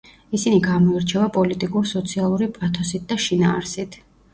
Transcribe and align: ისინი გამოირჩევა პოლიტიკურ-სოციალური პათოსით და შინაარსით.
ისინი 0.37 0.61
გამოირჩევა 0.67 1.29
პოლიტიკურ-სოციალური 1.37 2.51
პათოსით 2.59 3.11
და 3.13 3.23
შინაარსით. 3.31 4.07